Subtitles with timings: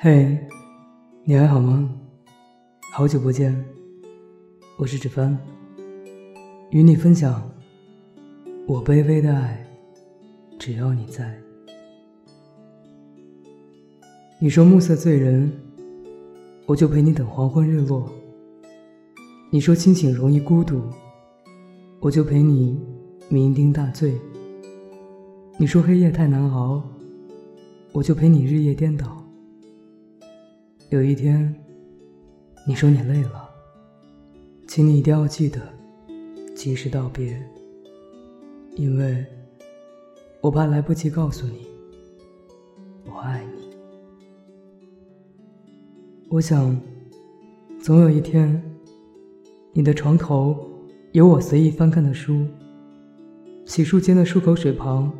[0.00, 0.38] 嘿，
[1.24, 1.92] 你还好吗？
[2.92, 3.52] 好久不见，
[4.76, 5.36] 我是芷帆，
[6.70, 7.50] 与你分享
[8.68, 9.66] 我卑微的爱，
[10.56, 11.36] 只要你在。
[14.38, 15.50] 你说暮色醉人，
[16.66, 18.08] 我就陪你等黄昏日落；
[19.50, 20.80] 你说清醒容易孤独，
[21.98, 22.80] 我就陪你
[23.32, 24.12] 酩酊大醉；
[25.56, 26.80] 你说黑夜太难熬，
[27.90, 29.24] 我就陪你日夜颠倒。
[30.90, 31.54] 有一天，
[32.66, 33.46] 你说你累了，
[34.66, 35.60] 请你一定要记得
[36.56, 37.38] 及时道别，
[38.74, 39.22] 因为
[40.40, 41.66] 我怕来不及告诉你
[43.04, 43.68] 我爱你。
[46.30, 46.80] 我想，
[47.82, 48.58] 总有一天，
[49.74, 50.56] 你的床头
[51.12, 52.46] 有我随意翻看的书，
[53.66, 55.12] 洗漱间的漱口水旁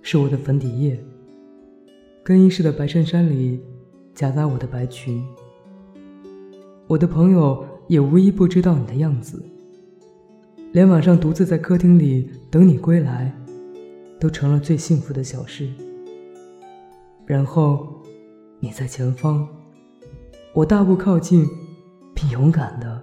[0.00, 0.98] 是我的粉底液，
[2.22, 3.60] 更衣室的白衬衫里。
[4.14, 5.24] 夹杂我的白裙，
[6.86, 9.42] 我的朋友也无一不知道你的样子，
[10.72, 13.34] 连晚上独自在客厅里等你归来，
[14.20, 15.68] 都成了最幸福的小事。
[17.24, 18.02] 然后，
[18.60, 19.48] 你在前方，
[20.52, 21.46] 我大步靠近，
[22.14, 23.02] 并勇敢的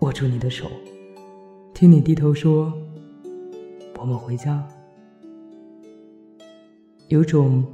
[0.00, 0.66] 握住你的手，
[1.74, 2.72] 听你低头说
[3.98, 4.64] ：“我们回家。”
[7.08, 7.64] 有种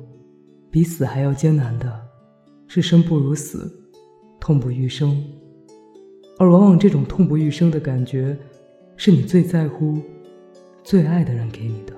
[0.70, 2.03] 比死还要艰难的。
[2.74, 3.72] 是生不如死，
[4.40, 5.24] 痛不欲生，
[6.40, 8.36] 而往往这种痛不欲生的感觉，
[8.96, 9.96] 是你最在乎、
[10.82, 11.96] 最爱的人给你的。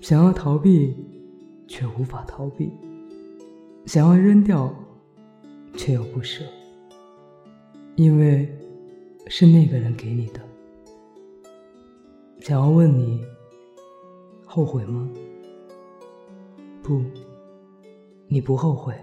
[0.00, 0.96] 想要逃避，
[1.68, 2.70] 却无法逃避；
[3.84, 4.74] 想要扔掉，
[5.76, 6.42] 却又不舍，
[7.96, 8.48] 因为
[9.26, 10.40] 是那个人给你的。
[12.40, 13.22] 想要问你，
[14.46, 15.06] 后悔吗？
[16.82, 17.02] 不，
[18.26, 18.94] 你不后悔。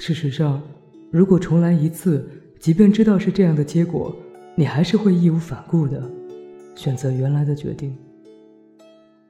[0.00, 0.62] 事实上，
[1.10, 2.26] 如果重来一次，
[2.58, 4.16] 即便知道是这样的结果，
[4.54, 6.02] 你还是会义无反顾的
[6.74, 7.94] 选择原来的决定。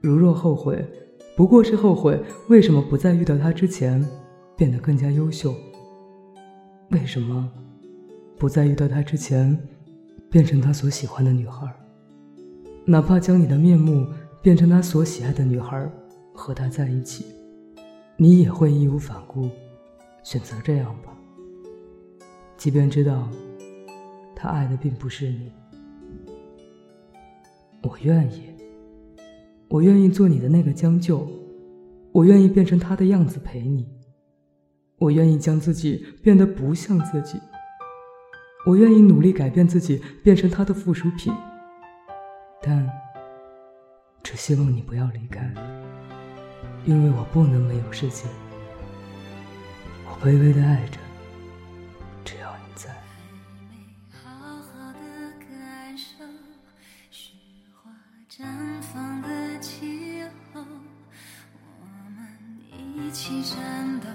[0.01, 0.87] 如若后悔，
[1.37, 4.01] 不过是后悔为什么不在遇到他之前
[4.57, 5.53] 变得更加优秀？
[6.93, 7.51] 为什么
[8.39, 9.59] 不在遇到他之前
[10.31, 11.67] 变成他所喜欢的女孩？
[12.85, 14.07] 哪怕将你的面目
[14.41, 15.91] 变成他所喜爱的女孩，
[16.33, 17.25] 和他在一起，
[18.17, 19.49] 你也会义无反顾。
[20.23, 21.17] 选择这样吧，
[22.57, 23.29] 即便知道
[24.37, 25.53] 他爱的并不是你，
[27.83, 28.45] 我愿意，
[29.69, 31.27] 我愿意做你的那个将就，
[32.13, 33.89] 我愿意变成他的样子陪你，
[34.99, 37.41] 我愿意将自己变得不像自己，
[38.67, 41.33] 我愿意努力改变自己，变成他的附属品，
[42.63, 42.89] 但
[44.23, 45.53] 只希望你不要离开，
[46.85, 48.25] 因为我不能没有世界。
[50.23, 50.99] 微微的爱着，
[52.27, 52.91] 只要你在。
[54.23, 54.99] 好好的
[55.39, 56.23] 感受
[57.11, 57.33] 雪
[57.73, 57.91] 花
[58.29, 58.45] 绽
[58.83, 60.23] 放的气
[60.53, 60.61] 候，
[61.81, 62.29] 我们
[62.69, 64.09] 一起战斗，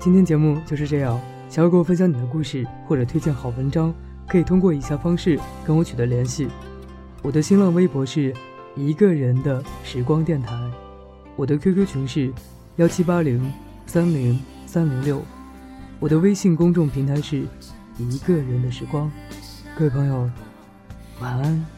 [0.00, 1.20] 今天节目就是这样。
[1.50, 3.92] 想要跟我分享你的故事或者推荐好文章，
[4.26, 6.48] 可以通过以下方式跟我取得联系。
[7.22, 8.32] 我的新浪微博是
[8.74, 10.56] 一个人的时光电台，
[11.36, 12.32] 我的 QQ 群是
[12.78, 13.52] 幺七八零
[13.86, 15.20] 三零三零六，
[15.98, 17.44] 我的微信公众平台是
[17.98, 19.10] 一个人的时光。
[19.76, 20.30] 各位朋友，
[21.20, 21.77] 晚安。